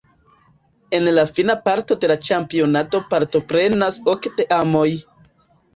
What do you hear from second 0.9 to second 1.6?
En la fina